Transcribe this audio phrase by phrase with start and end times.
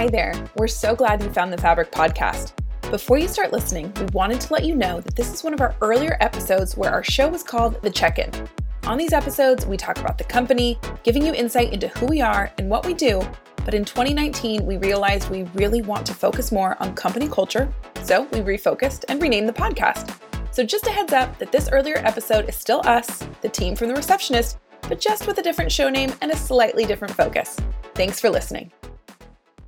[0.00, 0.32] Hi there.
[0.56, 2.54] We're so glad you found the Fabric podcast.
[2.90, 5.60] Before you start listening, we wanted to let you know that this is one of
[5.60, 8.30] our earlier episodes where our show was called The Check In.
[8.84, 12.50] On these episodes, we talk about the company, giving you insight into who we are
[12.56, 13.20] and what we do.
[13.66, 17.70] But in 2019, we realized we really want to focus more on company culture,
[18.02, 20.16] so we refocused and renamed the podcast.
[20.50, 23.88] So, just a heads up that this earlier episode is still us, the team from
[23.88, 24.56] The Receptionist,
[24.88, 27.58] but just with a different show name and a slightly different focus.
[27.94, 28.72] Thanks for listening.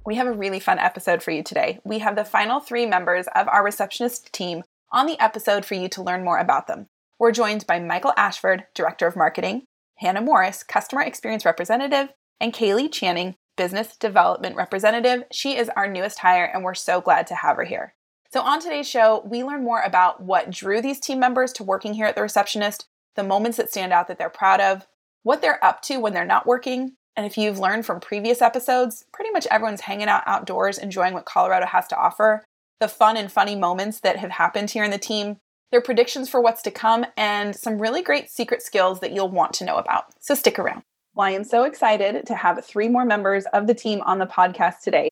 [0.04, 1.78] We have a really fun episode for you today.
[1.84, 5.88] We have the final three members of our receptionist team on the episode for you
[5.90, 6.88] to learn more about them.
[7.20, 9.62] We're joined by Michael Ashford, Director of Marketing,
[9.98, 12.08] Hannah Morris, Customer Experience Representative,
[12.40, 15.22] and Kaylee Channing, Business Development Representative.
[15.30, 17.94] She is our newest hire, and we're so glad to have her here.
[18.32, 21.94] So, on today's show, we learn more about what drew these team members to working
[21.94, 24.88] here at the receptionist, the moments that stand out that they're proud of,
[25.22, 29.04] what they're up to when they're not working, and if you've learned from previous episodes,
[29.12, 32.44] pretty much everyone's hanging out outdoors, enjoying what Colorado has to offer,
[32.80, 35.36] the fun and funny moments that have happened here in the team,
[35.70, 39.52] their predictions for what's to come, and some really great secret skills that you'll want
[39.54, 40.06] to know about.
[40.20, 40.82] So stick around.
[41.14, 44.26] Well, I am so excited to have three more members of the team on the
[44.26, 45.10] podcast today.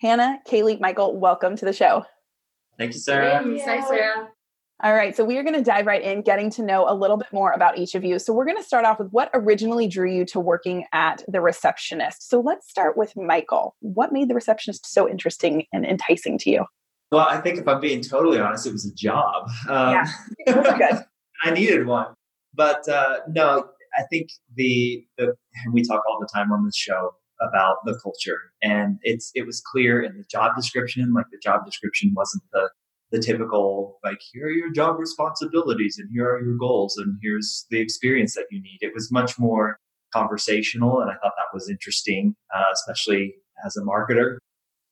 [0.00, 2.04] Hannah, Kaylee, Michael, welcome to the show.
[2.78, 3.42] Thank you, Sarah.
[3.42, 3.64] Thanks.
[3.64, 4.28] Hi, Sarah.
[4.82, 7.18] All right, so we are going to dive right in, getting to know a little
[7.18, 8.18] bit more about each of you.
[8.18, 11.42] So, we're going to start off with what originally drew you to working at the
[11.42, 12.30] receptionist.
[12.30, 13.76] So, let's start with Michael.
[13.80, 16.64] What made the receptionist so interesting and enticing to you?
[17.12, 19.50] Well, I think if I'm being totally honest, it was a job.
[19.68, 20.06] Um, yeah,
[20.46, 21.04] good.
[21.44, 22.14] I needed one,
[22.54, 23.66] but uh, no,
[23.98, 25.34] I think the the
[25.72, 27.10] we talk all the time on this show
[27.42, 31.12] about the culture, and it's it was clear in the job description.
[31.12, 32.70] Like the job description wasn't the
[33.10, 37.66] the typical like here are your job responsibilities and here are your goals and here's
[37.70, 38.78] the experience that you need.
[38.80, 39.78] It was much more
[40.12, 43.32] conversational and i thought that was interesting uh, especially
[43.64, 44.38] as a marketer.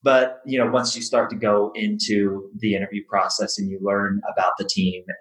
[0.02, 4.20] But you know once you start to go into the interview process and you learn
[4.32, 5.16] about the team and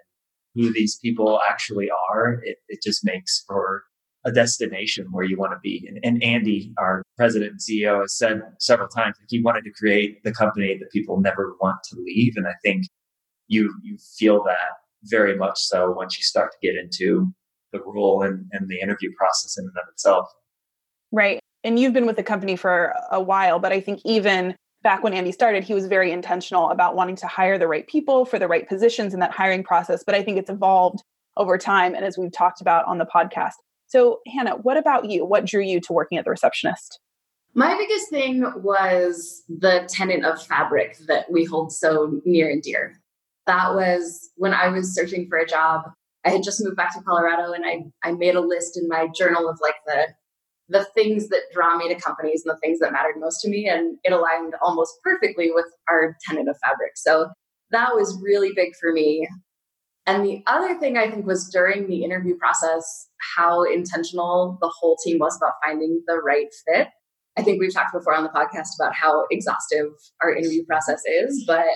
[0.54, 3.84] who these people actually are it, it just makes for
[4.24, 5.88] a destination where you want to be.
[5.88, 9.70] And, and, Andy, our president and CEO, has said several times that he wanted to
[9.70, 12.34] create the company that people never want to leave.
[12.36, 12.84] And I think
[13.46, 17.32] you you feel that very much so once you start to get into
[17.72, 20.28] the role and, and the interview process in and of itself.
[21.12, 21.40] Right.
[21.64, 25.12] And you've been with the company for a while, but I think even back when
[25.12, 28.48] Andy started, he was very intentional about wanting to hire the right people for the
[28.48, 30.02] right positions in that hiring process.
[30.04, 31.02] But I think it's evolved
[31.36, 31.94] over time.
[31.94, 33.54] And as we've talked about on the podcast,
[33.88, 35.24] so, Hannah, what about you?
[35.24, 37.00] What drew you to working at the receptionist?
[37.54, 43.00] My biggest thing was the tenet of fabric that we hold so near and dear.
[43.46, 45.90] That was when I was searching for a job.
[46.24, 49.08] I had just moved back to Colorado and I, I made a list in my
[49.16, 50.08] journal of like the
[50.70, 53.66] the things that draw me to companies and the things that mattered most to me.
[53.66, 56.92] And it aligned almost perfectly with our tenet of fabric.
[56.96, 57.30] So
[57.70, 59.26] that was really big for me.
[60.08, 64.96] And the other thing I think was during the interview process, how intentional the whole
[65.04, 66.88] team was about finding the right fit.
[67.36, 69.88] I think we've talked before on the podcast about how exhaustive
[70.22, 71.66] our interview process is, but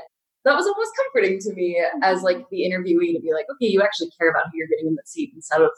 [0.46, 3.82] that was almost comforting to me as like the interviewee to be like, okay, you
[3.82, 5.70] actually care about who you're getting in the seat instead of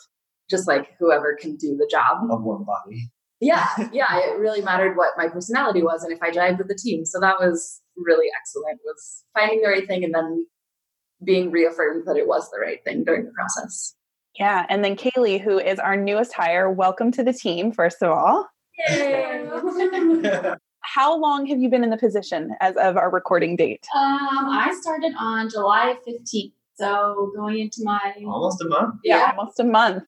[0.48, 2.18] just like whoever can do the job.
[2.30, 3.10] Of one body.
[3.40, 4.16] Yeah, yeah.
[4.20, 7.04] It really mattered what my personality was and if I jived with the team.
[7.04, 10.46] So that was really excellent was finding the right thing and then
[11.24, 13.94] being reaffirmed that it was the right thing during the process.
[14.38, 14.66] Yeah.
[14.68, 18.48] And then Kaylee, who is our newest hire, welcome to the team, first of all.
[20.80, 23.86] How long have you been in the position as of our recording date?
[23.94, 26.52] Um, I started on July 15th.
[26.76, 28.96] So going into my almost a month.
[29.04, 29.34] Yeah, yeah.
[29.36, 30.02] almost a month.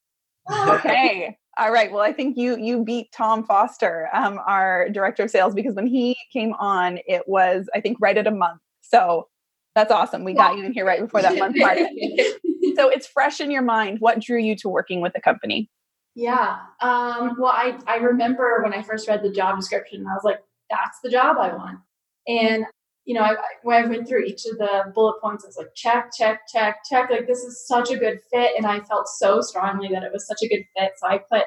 [0.69, 1.39] okay.
[1.59, 1.91] All right.
[1.91, 5.87] Well, I think you you beat Tom Foster, um, our director of sales, because when
[5.87, 8.61] he came on, it was I think right at a month.
[8.83, 9.29] So
[9.77, 10.25] that's awesome.
[10.25, 11.77] We got you in here right before that month mark.
[12.77, 13.99] so it's fresh in your mind.
[14.01, 15.71] What drew you to working with the company?
[16.15, 16.57] Yeah.
[16.81, 20.39] Um, well, I, I remember when I first read the job description, I was like,
[20.71, 21.81] that's the job I want.
[22.27, 22.65] And,
[23.05, 23.35] you know, I,
[23.65, 26.77] when I went through each of the bullet points, I was like, check, check, check,
[26.91, 27.11] check.
[27.11, 28.53] Like, this is such a good fit.
[28.57, 30.93] And I felt so strongly that it was such a good fit.
[30.97, 31.45] So I put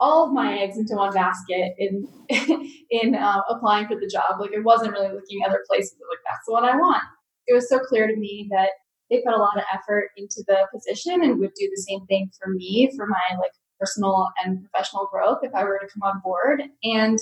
[0.00, 2.08] all of my eggs into one basket in
[2.90, 4.40] in uh, applying for the job.
[4.40, 5.96] Like, I wasn't really looking other places.
[6.08, 7.02] Like, that's the one I want
[7.48, 8.70] it was so clear to me that
[9.10, 12.30] they put a lot of effort into the position and would do the same thing
[12.38, 16.20] for me for my like personal and professional growth if I were to come on
[16.22, 16.62] board.
[16.84, 17.18] And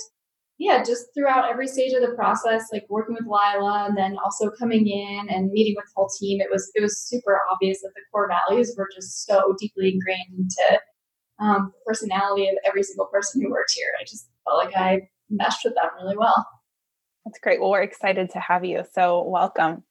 [0.57, 4.49] yeah, just throughout every stage of the process, like working with Lila and then also
[4.49, 7.91] coming in and meeting with the whole team, it was it was super obvious that
[7.95, 10.81] the core values were just so deeply ingrained into
[11.39, 13.91] um, the personality of every single person who worked here.
[14.01, 16.45] I just felt like I meshed with them really well.
[17.25, 17.61] That's great.
[17.61, 18.83] Well, we're excited to have you.
[18.93, 19.83] So, welcome.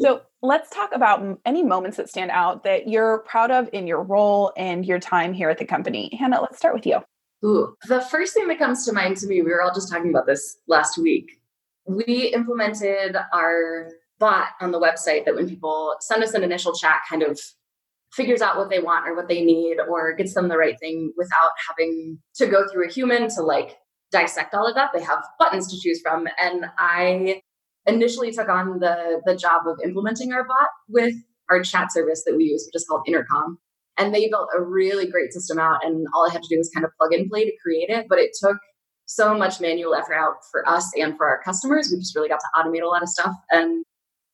[0.00, 4.02] So, let's talk about any moments that stand out that you're proud of in your
[4.02, 6.16] role and your time here at the company.
[6.18, 7.00] Hannah, let's start with you.
[7.44, 10.10] Ooh, the first thing that comes to mind to me, we were all just talking
[10.10, 11.40] about this last week.
[11.86, 17.00] We implemented our bot on the website that when people send us an initial chat,
[17.08, 17.38] kind of
[18.12, 21.12] figures out what they want or what they need or gets them the right thing
[21.16, 23.76] without having to go through a human to like
[24.10, 24.90] dissect all of that.
[24.94, 26.26] They have buttons to choose from.
[26.40, 27.42] And I
[27.88, 31.14] initially took on the the job of implementing our bot with
[31.50, 33.58] our chat service that we use, which is called Intercom.
[33.96, 36.70] And they built a really great system out, and all I had to do was
[36.72, 38.06] kind of plug and play to create it.
[38.08, 38.58] But it took
[39.06, 41.88] so much manual effort out for us and for our customers.
[41.90, 43.84] We just really got to automate a lot of stuff and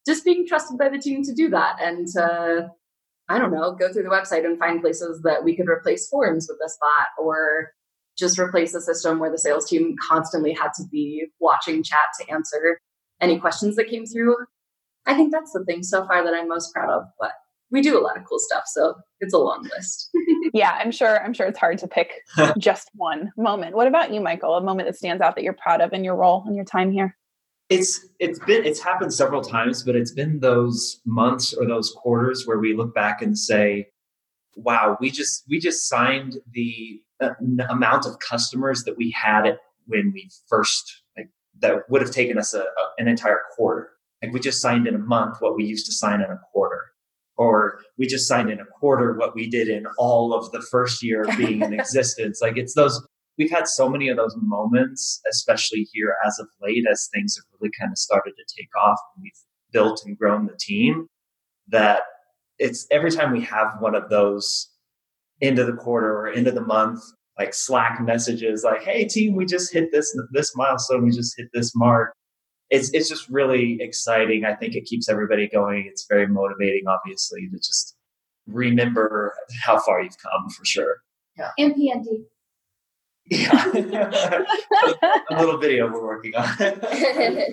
[0.07, 2.69] just being trusted by the team to do that and to,
[3.29, 6.49] I don't know, go through the website and find places that we could replace forms
[6.51, 7.71] with this bot or
[8.19, 12.31] just replace a system where the sales team constantly had to be watching chat to
[12.31, 12.81] answer
[13.25, 14.37] any questions that came through.
[15.07, 17.33] I think that's the thing so far that I'm most proud of, but
[17.71, 20.11] we do a lot of cool stuff, so it's a long list.
[20.55, 22.13] yeah, I'm sure I'm sure it's hard to pick
[22.59, 23.75] just one moment.
[23.75, 24.55] What about you, Michael?
[24.55, 26.93] A moment that stands out that you're proud of in your role and your time
[26.93, 27.17] here?
[27.71, 32.45] It's it's been it's happened several times, but it's been those months or those quarters
[32.47, 33.89] where we look back and say,
[34.57, 37.31] "Wow, we just we just signed the uh,
[37.71, 41.04] amount of customers that we had when we first like
[41.61, 42.65] that would have taken us a, a,
[42.99, 43.91] an entire quarter.
[44.23, 46.81] Like we just signed in a month what we used to sign in a quarter,
[47.37, 51.03] or we just signed in a quarter what we did in all of the first
[51.03, 52.41] year of being in existence.
[52.41, 53.07] Like it's those
[53.39, 57.45] we've had so many of those moments, especially here as of late, as things have
[57.61, 59.33] really kind of started to take off and we've
[59.73, 61.09] built and grown the team,
[61.69, 62.03] that
[62.59, 64.71] it's every time we have one of those
[65.41, 67.01] into the quarter or into the month,
[67.39, 71.49] like Slack messages like, hey team, we just hit this this milestone, we just hit
[71.53, 72.15] this mark.
[72.71, 74.45] It's it's just really exciting.
[74.45, 75.87] I think it keeps everybody going.
[75.89, 77.95] It's very motivating, obviously, to just
[78.47, 79.35] remember
[79.65, 80.97] how far you've come for sure.
[81.37, 81.51] Yeah.
[81.59, 82.25] And PND.
[83.27, 84.45] Yeah.
[85.31, 86.45] a little video we're working on.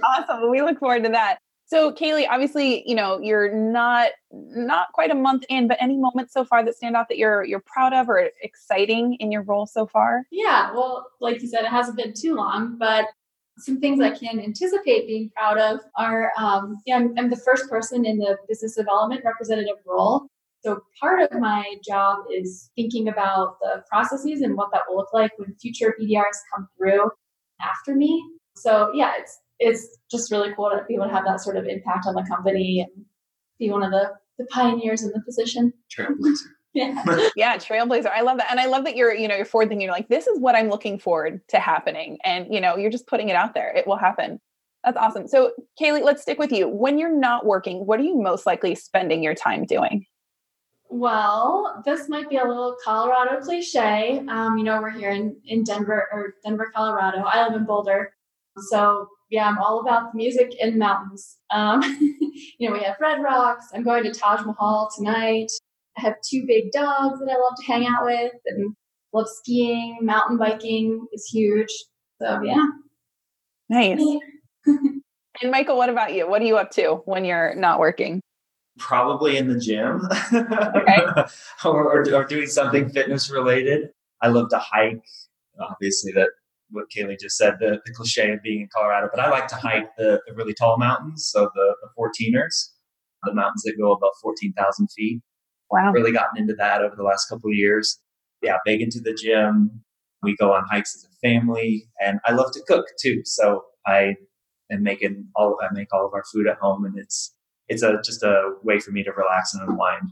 [0.03, 0.51] awesome.
[0.51, 1.39] We look forward to that.
[1.71, 6.33] So Kaylee, obviously, you know, you're not not quite a month in, but any moments
[6.33, 9.65] so far that stand out that you're you're proud of or exciting in your role
[9.65, 10.25] so far?
[10.31, 13.05] Yeah, well, like you said, it hasn't been too long, but
[13.57, 17.69] some things I can anticipate being proud of are, um, yeah, I'm, I'm the first
[17.69, 20.27] person in the business development representative role
[20.63, 25.11] so part of my job is thinking about the processes and what that will look
[25.11, 27.09] like when future BDRs come through
[27.59, 28.23] after me.
[28.55, 31.65] So yeah, it's it's just really cool to be able to have that sort of
[31.65, 33.05] impact on the company and
[33.59, 35.71] be one of the, the pioneers in the position.
[35.95, 36.37] Trailblazer.
[36.73, 37.03] Yeah.
[37.35, 38.09] yeah, trailblazer.
[38.09, 38.49] I love that.
[38.49, 40.55] And I love that you're, you know, you're forward thinking, you're like, this is what
[40.55, 42.17] I'm looking forward to happening.
[42.23, 43.75] And, you know, you're just putting it out there.
[43.75, 44.39] It will happen.
[44.85, 45.27] That's awesome.
[45.27, 46.69] So Kaylee, let's stick with you.
[46.69, 50.05] When you're not working, what are you most likely spending your time doing?
[50.89, 54.23] Well, this might be a little Colorado cliche.
[54.29, 57.17] Um, you know, we're here in, in Denver or Denver, Colorado.
[57.17, 58.13] I live in Boulder.
[58.69, 61.37] So yeah, I'm all about the music in mountains.
[61.49, 61.81] Um,
[62.59, 63.67] you know, we have Red Rocks.
[63.73, 65.47] I'm going to Taj Mahal tonight.
[65.97, 68.75] I have two big dogs that I love to hang out with and
[69.13, 69.99] love skiing.
[70.01, 71.71] Mountain biking is huge.
[72.21, 72.65] So yeah.
[73.69, 74.01] Nice.
[74.65, 76.29] and Michael, what about you?
[76.29, 78.21] What are you up to when you're not working?
[78.79, 80.01] probably in the gym
[80.33, 81.01] okay.
[81.65, 83.89] or, or, or, doing something fitness related.
[84.21, 85.03] I love to hike.
[85.59, 86.29] Obviously, that
[86.71, 89.55] what Kaylee just said, the, the cliche of being in Colorado, but I like to
[89.55, 92.69] hike the, the really tall mountains, so the, the 14ers,
[93.23, 95.21] the mountains that go above 14,000 feet.
[95.69, 95.91] Wow.
[95.91, 97.99] Really gotten into that over the last couple of years.
[98.41, 99.83] Yeah, big into the gym.
[100.23, 103.21] We go on hikes as a family, and I love to cook too.
[103.23, 104.15] So I
[104.71, 107.33] am making all I make all of our food at home, and it's
[107.67, 110.11] it's a just a way for me to relax and unwind.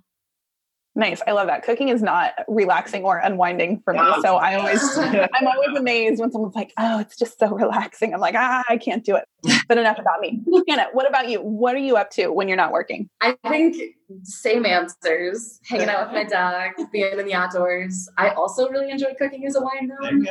[1.00, 1.22] Nice.
[1.26, 1.64] I love that.
[1.64, 4.02] Cooking is not relaxing or unwinding for me.
[4.22, 8.14] So I always, I'm always amazed when someone's like, oh, it's just so relaxing.
[8.14, 9.24] I'm like, ah, I can't do it.
[9.70, 10.42] But enough about me.
[10.68, 11.42] Hannah, what about you?
[11.42, 13.10] What are you up to when you're not working?
[13.22, 13.78] I think
[14.24, 15.62] same answers.
[15.70, 18.10] Hanging out with my dog, being in the outdoors.
[18.18, 20.28] I also really enjoy cooking as a wine dog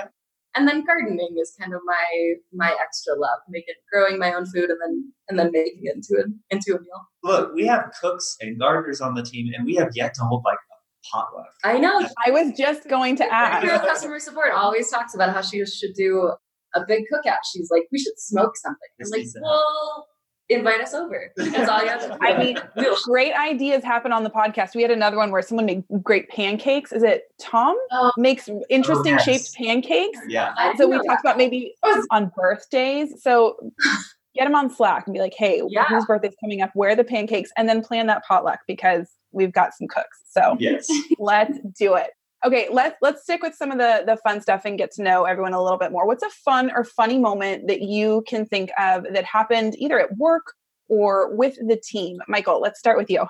[0.55, 4.71] and then gardening is kind of my my extra love making growing my own food
[4.71, 7.09] and then and then making it into a into a meal.
[7.23, 10.43] Look we have cooks and gardeners on the team and we have yet to hold
[10.45, 11.53] like a potluck.
[11.65, 12.07] I know.
[12.27, 13.67] I was just going to ask.
[13.67, 16.33] Our customer support always talks about how she should do
[16.75, 17.39] a big cookout.
[17.53, 18.89] She's like we should smoke something.
[19.01, 20.07] I'm like well
[20.49, 21.33] invite us over.
[21.37, 22.17] That's all you have to do.
[22.21, 22.59] I mean,
[23.05, 24.75] great ideas happen on the podcast.
[24.75, 26.93] We had another one where someone made great pancakes.
[26.93, 28.13] Is it Tom oh.
[28.17, 29.25] makes interesting oh, yes.
[29.25, 30.19] shaped pancakes?
[30.29, 30.55] Yeah.
[30.77, 31.75] So we talked about maybe
[32.11, 33.23] on birthdays.
[33.23, 33.57] So
[34.35, 35.85] get them on Slack and be like, hey, Yeah.
[35.85, 36.71] whose birthday's coming up?
[36.75, 37.51] Where are the pancakes?
[37.57, 40.23] And then plan that potluck because we've got some cooks.
[40.31, 40.89] So Yes.
[41.19, 42.11] let's do it.
[42.47, 45.25] Okay, let's let's stick with some of the the fun stuff and get to know
[45.25, 46.07] everyone a little bit more.
[46.07, 50.17] What's a fun or funny moment that you can think of that happened either at
[50.17, 50.53] work
[50.89, 52.19] or with the team?
[52.29, 53.27] Michael, let's start with you.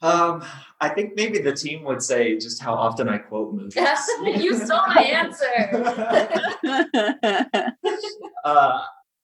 [0.00, 0.42] Um,
[0.80, 3.74] I think maybe the team would say just how often I quote movies.
[3.76, 5.46] Yes, you stole my answer.
[8.44, 8.80] uh,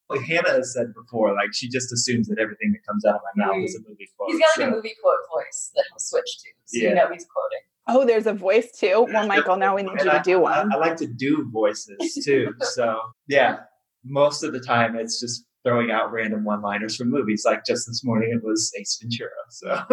[0.09, 3.21] like Hannah has said before, like she just assumes that everything that comes out of
[3.35, 4.31] my mouth is a movie quote.
[4.31, 6.89] He's got like so- a movie quote voice that he'll switch to, so Yeah.
[6.91, 7.65] you know he's quoting.
[7.89, 9.07] Oh, there's a voice too.
[9.13, 10.73] Well, Michael, now we need And you I, to do one.
[10.73, 12.53] I like to do voices too.
[12.61, 13.61] So yeah,
[14.05, 17.43] most of the time it's just throwing out random one-liners from movies.
[17.45, 19.31] Like just this morning, it was Ace Ventura.
[19.51, 19.85] So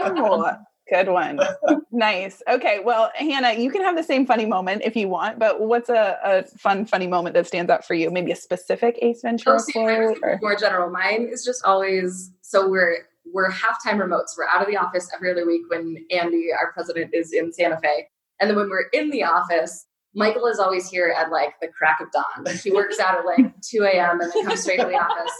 [0.00, 0.54] Oh,
[0.88, 1.40] good one.
[1.92, 2.42] nice.
[2.48, 2.80] Okay.
[2.84, 6.18] Well, Hannah, you can have the same funny moment if you want, but what's a,
[6.24, 8.10] a fun, funny moment that stands out for you?
[8.10, 10.18] Maybe a specific Ace Ventura Oh, see, mine quote?
[10.22, 10.38] Or?
[10.42, 10.90] more general.
[10.90, 12.98] Mine is just always so we're
[13.32, 14.36] we're halftime remotes.
[14.36, 17.78] We're out of the office every other week when Andy, our president, is in Santa
[17.80, 18.08] Fe,
[18.40, 22.00] and then when we're in the office, Michael is always here at like the crack
[22.00, 22.54] of dawn.
[22.64, 24.20] He works out at like two a.m.
[24.20, 25.32] and then comes straight to the office.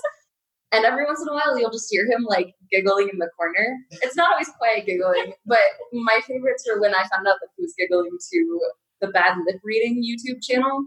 [0.72, 3.76] And every once in a while, you'll just hear him like giggling in the corner.
[3.90, 5.58] It's not always quiet giggling, but
[5.92, 8.60] my favorites are when I found out that he was giggling to
[9.00, 10.84] the Bad Lip Reading YouTube channel.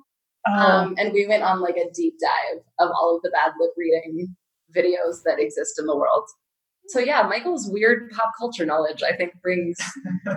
[0.47, 3.51] Oh, Um, and we went on like a deep dive of all of the bad
[3.59, 4.35] lip reading
[4.75, 6.25] videos that exist in the world.
[6.87, 9.77] So yeah, Michael's weird pop culture knowledge, I think, brings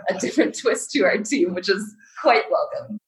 [0.09, 2.99] a different twist to our team, which is quite welcome.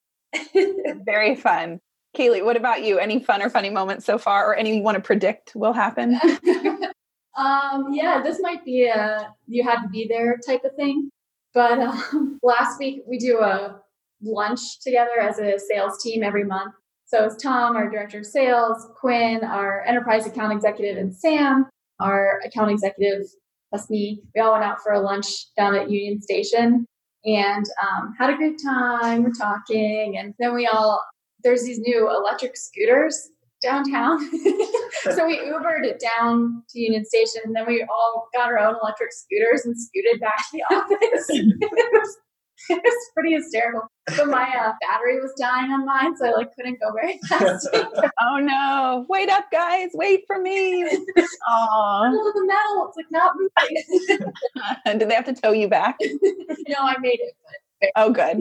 [1.05, 1.81] very fun.
[2.17, 2.99] Kaylee, what about you?
[2.99, 6.15] Any fun or funny moments so far, or any you want to predict will happen?
[7.37, 11.11] um, yeah, this might be a you had to be there type of thing.
[11.55, 13.81] But um, last week we do a
[14.23, 16.75] lunch together as a sales team every month.
[17.07, 21.67] So it's Tom, our director of sales, Quinn, our enterprise account executive, and Sam,
[22.01, 23.27] our account executive.
[23.71, 24.23] plus me.
[24.35, 25.27] We all went out for a lunch
[25.57, 26.87] down at Union Station
[27.25, 29.25] and um, had a great time.
[29.25, 31.03] We're talking, and then we all
[31.45, 33.31] there's these new electric scooters
[33.63, 34.19] downtown.
[35.03, 38.77] so we Ubered it down to Union Station, and then we all got our own
[38.83, 42.17] electric scooters and scooted back to the office.
[42.71, 43.83] it, was, pretty hysterical.
[44.07, 47.69] But my uh, battery was dying on mine, so I like couldn't go very fast.
[48.21, 49.07] oh no!
[49.09, 49.91] Wait up, guys!
[49.95, 50.85] Wait for me.
[50.85, 52.11] Aw.
[52.11, 54.99] Pull the metal, it's like not moving.
[54.99, 55.97] Did they have to tow you back?
[56.01, 57.91] no, I made it.
[57.97, 58.39] Oh, good.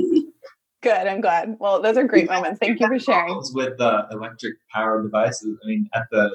[0.81, 1.07] Good.
[1.07, 1.57] I'm glad.
[1.59, 2.59] Well, those are great moments.
[2.59, 3.25] Thank you for sharing.
[3.25, 5.57] Problems with uh, electric power devices.
[5.63, 6.31] I mean, at the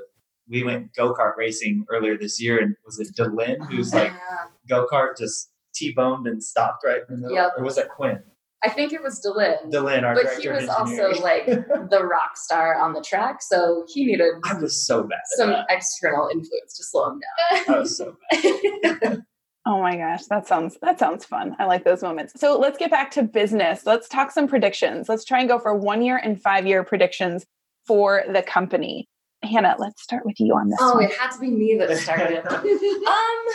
[0.49, 4.45] we went go kart racing earlier this year, and was it Delin who's like Yeah.
[4.69, 7.53] go kart just t-boned and stopped right in the middle, Yep.
[7.59, 8.23] or was that Quinn?
[8.65, 11.47] I think it was Dylan, Delin, our but director he was also like
[11.91, 15.19] the rock star on the track, so he needed I was so bad.
[15.35, 17.21] Some external influence to slow him
[17.69, 19.01] I was so bad.
[19.03, 19.27] down.
[19.65, 21.55] Oh my gosh, that sounds that sounds fun.
[21.61, 22.33] I like those moments.
[22.37, 23.87] So let's get back to business.
[23.87, 25.09] Let's talk some predictions.
[25.09, 27.47] Let's try and go for one year and five year predictions
[27.87, 29.09] for the company.
[29.45, 30.79] Hannah, let's start with you on this.
[30.81, 31.05] oh, one.
[31.05, 32.43] it had to be me that started.
[32.45, 32.45] It.
[33.09, 33.55] Um,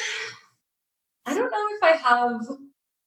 [1.28, 2.42] I don't know if I have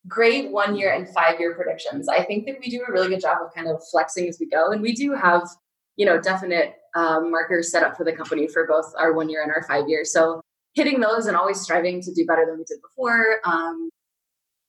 [0.07, 2.09] great one year and five year predictions.
[2.09, 4.47] I think that we do a really good job of kind of flexing as we
[4.47, 5.49] go, and we do have
[5.97, 9.43] you know definite um, markers set up for the company for both our one year
[9.43, 10.05] and our five year.
[10.05, 10.41] So
[10.75, 13.41] hitting those and always striving to do better than we did before.
[13.45, 13.91] Um,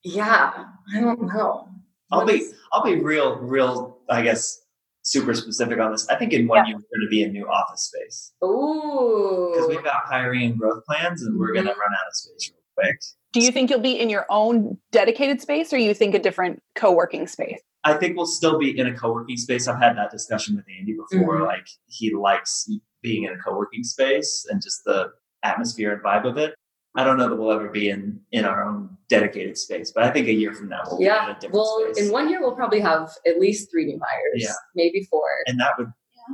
[0.03, 0.65] yeah,
[0.95, 1.67] I don't know.
[2.11, 3.99] I'll be I'll be real, real.
[4.09, 4.61] I guess
[5.03, 6.07] super specific on this.
[6.09, 6.69] I think in one Yeah.
[6.69, 9.51] year we're going to be in new office space Ooh.
[9.53, 12.51] because we've got hiring and growth plans, and we're going to run out of space
[12.51, 12.99] real quick.
[13.33, 16.61] Do you think you'll be in your own dedicated space or you think a different
[16.75, 17.59] co-working space?
[17.83, 19.67] I think we'll still be in a co-working space.
[19.67, 21.39] I've had that discussion with Andy before.
[21.39, 21.47] Mhm.
[21.47, 22.69] Like he likes
[23.01, 25.11] being in a co-working space and just the
[25.43, 26.53] atmosphere and vibe of it.
[26.95, 30.11] I don't know that we'll ever be in in our own dedicated space, but I
[30.11, 31.33] think a year from now we'll be in a yeah.
[31.35, 32.05] different Well, space.
[32.05, 34.43] in one year we'll probably have at least three new hires.
[34.43, 34.51] Yeah.
[34.75, 35.23] Maybe four.
[35.47, 35.87] and that would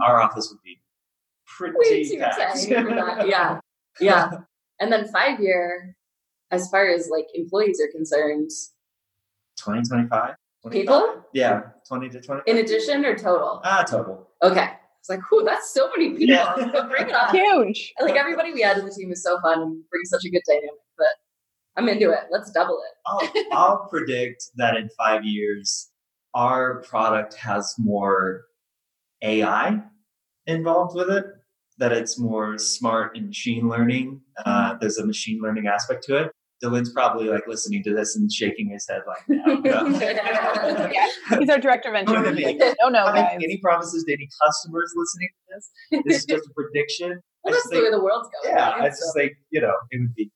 [0.03, 0.81] our office would be
[1.61, 2.37] Way pretty too packed.
[2.59, 3.27] tiny for that.
[3.27, 3.59] Yeah.
[4.01, 4.29] Yeah.
[4.79, 5.95] And then five year,
[6.51, 8.51] as far as like employees are concerned,
[9.57, 10.35] 20, 25?
[10.71, 11.23] People?
[11.33, 12.41] Yeah, 20 to 20.
[12.45, 13.61] in addition or total?
[13.63, 14.27] Ah, total.
[14.43, 14.69] Okay.
[14.99, 16.35] It's like, whew, that's so many people.
[16.35, 16.53] Yeah.
[16.89, 17.33] Bring it on.
[17.33, 17.93] Huge.
[18.01, 20.41] Like everybody we add to the team is so fun and brings such a good
[20.45, 20.71] dynamic.
[20.97, 21.07] But
[21.77, 22.25] I'm into it.
[22.31, 22.95] Let's double it.
[23.05, 25.89] I'll, I'll predict that in five years,
[26.33, 28.41] our product has more
[29.21, 29.79] AI
[30.47, 31.25] involved with it,
[31.77, 34.19] that it's more smart and machine learning.
[34.45, 36.31] Uh, there's a machine learning aspect to it.
[36.63, 39.99] Dylan's probably like listening to this and shaking his head like, no, no.
[39.99, 42.59] yeah, he's our director of engineering.
[42.59, 43.39] Like, no, no, I guys.
[43.43, 46.03] any promises to any customers listening to this?
[46.07, 47.11] This is just a prediction.
[47.45, 48.55] I Well, that's just the way think, the world's going.
[48.55, 48.81] yeah, right?
[48.83, 50.31] I just think you know it would be,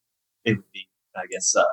[0.45, 1.63] it would be, I guess, uh,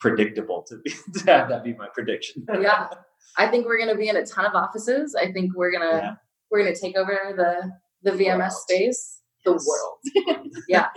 [0.00, 2.44] predictable to be to have that be my prediction.
[2.60, 2.88] yeah.
[3.36, 5.14] I think we're gonna be in a ton of offices.
[5.20, 6.14] I think we're gonna Yeah.
[6.50, 7.72] we're gonna take over the
[8.02, 8.52] the VMS World.
[8.52, 9.18] space.
[9.44, 10.46] The world.
[10.68, 10.88] yeah.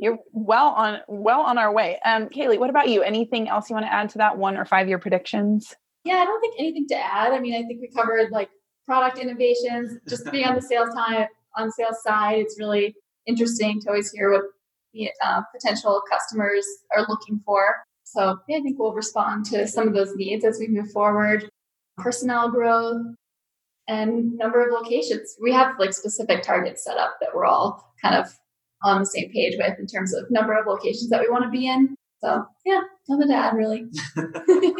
[0.00, 1.98] You're well on well on our way.
[2.04, 3.02] Um, Kaylee, what about you?
[3.02, 5.74] Anything else you want to add to that one or five year predictions?
[6.04, 7.32] Yeah, I don't think anything to add.
[7.32, 8.50] I mean, I think we covered like
[8.86, 12.38] product innovations, just being on the sales time on sales side.
[12.38, 12.94] It's really
[13.26, 14.42] interesting to always hear what
[14.92, 17.76] the uh, potential customers are looking for.
[18.04, 21.48] So yeah, I think we'll respond to some of those needs as we move forward.
[21.96, 23.02] Personnel growth
[23.88, 25.36] and number of locations.
[25.42, 28.26] We have like specific targets set up that we're all kind of
[28.86, 31.50] on the same page with in terms of number of locations that we want to
[31.50, 31.96] be in.
[32.22, 33.86] So yeah, nothing to add really.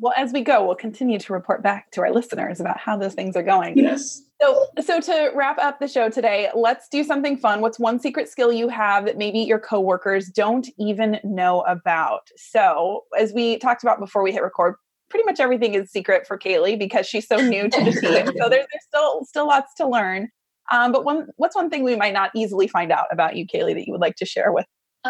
[0.00, 3.14] Well, as we go, we'll continue to report back to our listeners about how those
[3.14, 3.78] things are going.
[3.78, 4.20] yes.
[4.40, 7.60] So, so to wrap up the show today, let's do something fun.
[7.60, 12.28] What's one secret skill you have that maybe your coworkers don't even know about?
[12.36, 14.74] So, as we talked about before we hit record,
[15.08, 18.26] pretty much everything is secret for Kaylee because she's so new to the team.
[18.38, 20.28] So there's, there's still still lots to learn.
[20.72, 23.74] Um, but one, what's one thing we might not easily find out about you, Kaylee,
[23.74, 24.66] that you would like to share with?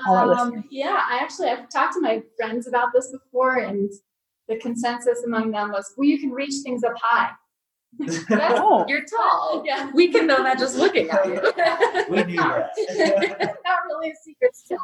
[0.07, 0.55] All our listeners.
[0.59, 3.89] Um, yeah, I actually I've talked to my friends about this before, and
[4.49, 7.31] the consensus among them was, "Well, you can reach things up high."
[8.31, 9.63] Oh, You're tall.
[9.65, 11.35] yeah, We can know that just looking at you.
[12.11, 12.71] We knew that.
[13.65, 14.79] not really a secret still.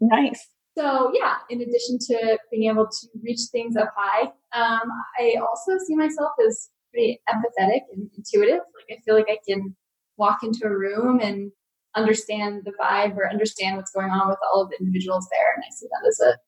[0.00, 0.46] nice.
[0.78, 4.22] So yeah, in addition to being able to reach things up high,
[4.54, 4.88] um,
[5.18, 8.60] I also see myself as pretty empathetic and intuitive.
[8.60, 9.74] Like I feel like I can
[10.22, 11.50] walk into a room and
[11.96, 15.64] understand the vibe or understand what's going on with all of the individuals there, and
[15.66, 16.38] I see that as a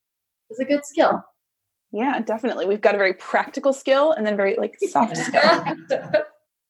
[0.52, 1.22] as a good skill.
[1.92, 2.66] Yeah, definitely.
[2.66, 5.64] We've got a very practical skill and then very like soft skill.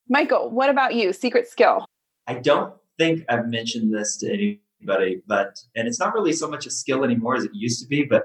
[0.09, 1.13] Michael, what about you?
[1.13, 1.85] Secret skill?
[2.27, 6.67] I don't think I've mentioned this to anybody, but and it's not really so much
[6.67, 8.05] a skill anymore as it used to be.
[8.05, 8.25] But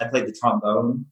[0.00, 1.06] I played the trombone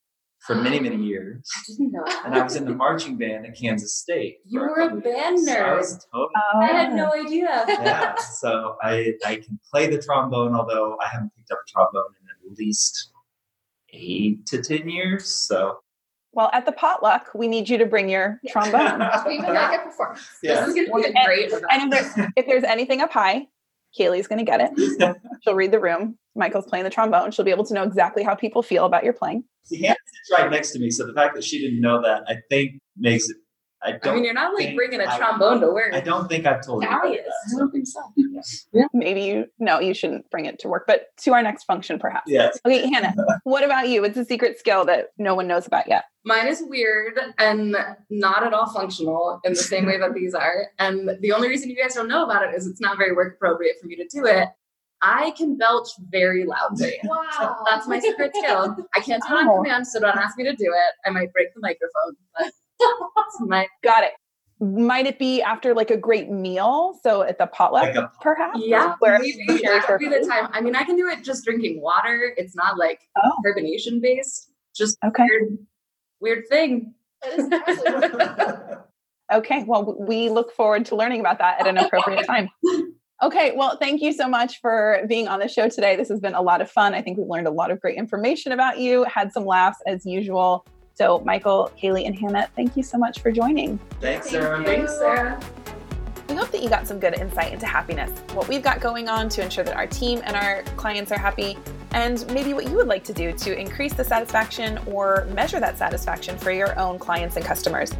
[0.46, 3.56] for many, many years, I didn't know and I was in the marching band at
[3.58, 4.38] Kansas State.
[4.44, 5.46] You were a couple of band years.
[5.46, 5.76] So I nerd.
[5.78, 6.60] was totally oh.
[6.60, 7.64] I had no idea.
[7.68, 8.14] yeah.
[8.20, 12.50] So I I can play the trombone, although I haven't picked up a trombone in
[12.52, 13.10] at least
[13.92, 15.26] eight to ten years.
[15.26, 15.78] So
[16.32, 19.08] Well, at the potluck, we need you to bring your trombone.
[19.26, 20.26] We would like a performance.
[20.42, 20.66] yeah.
[20.66, 21.64] This is gonna be a great event.
[21.70, 23.46] and if there's, if there's anything up high,
[23.98, 25.16] Kaylee's going to get it.
[25.42, 26.18] She'll read the room.
[26.34, 27.30] Michael's playing the trombone.
[27.30, 29.44] She'll be able to know exactly how people feel about your playing.
[29.64, 32.24] See, Hannah sits right next to me, so the fact that she didn't know that,
[32.28, 33.36] I think makes it.
[33.84, 34.14] I I don't.
[34.14, 35.92] mean, you're not like bringing a I- trombone to work.
[35.92, 36.88] I don't think I've told you.
[36.90, 37.18] Now he.
[37.20, 38.00] I don't think so.
[38.92, 42.24] Maybe you, no, you shouldn't bring it to work, but to our next function, perhaps.
[42.26, 42.32] that.
[42.32, 42.58] Yes.
[42.66, 44.04] Okay, Hannah, what about you?
[44.04, 46.04] It's a secret skill that no one knows about yet.
[46.24, 47.76] Mine is weird and
[48.10, 50.68] not at all functional in the same way that these are.
[50.78, 53.34] And the only reason you guys don't know about it is it's not very work
[53.34, 54.48] appropriate for me to do it.
[55.02, 56.98] I can belch very loudly.
[57.04, 58.74] Wow, That's my secret skill.
[58.94, 59.56] I can't do it on Oh.
[59.62, 60.94] command, so don't ask me to do it.
[61.06, 62.56] I might break the microphone, but it's
[63.40, 64.12] my Got it.
[64.60, 66.98] Might it be after like a great meal?
[67.02, 68.60] So at the potluck, Like a perhaps?
[68.62, 68.94] yeah.
[69.00, 70.48] Where Maybe you share that would be your the time.
[70.52, 72.32] I mean, I can do it just drinking water.
[72.36, 73.32] It's not like Oh.
[73.44, 74.50] carbonation based.
[74.74, 75.24] Just Okay.
[75.24, 75.58] weird,
[76.20, 76.94] weird thing.
[77.22, 78.78] That is impressive.
[79.32, 79.64] Okay.
[79.66, 82.48] Well, we look forward to learning about that at an appropriate time.
[83.22, 83.52] Okay.
[83.56, 85.96] Well, thank you so much for being on the show today.
[85.96, 86.94] This has been a lot of fun.
[86.94, 90.04] I think we've learned a lot of great information about you, had some laughs as
[90.06, 90.66] usual.
[90.94, 93.78] So, Michael, Kaylee, and Hannah, thank you so much for joining.
[94.00, 94.58] Thanks, Thank Sarah.
[94.60, 94.64] you.
[94.64, 95.40] Thanks, Sarah.
[96.28, 99.28] We hope that you got some good insight into happiness, what we've got going on
[99.30, 101.58] to ensure that our team and our clients are happy,
[101.90, 105.76] and maybe what you would like to do to increase the satisfaction or measure that
[105.76, 107.92] satisfaction for your own clients and customers.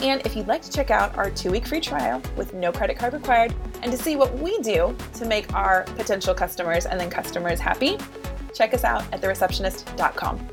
[0.00, 2.98] And if you'd like to check out our two week free trial with no credit
[2.98, 7.10] card required and to see what we do to make our potential customers and then
[7.10, 7.98] customers happy,
[8.54, 10.48] check us out at thereceptionist.com.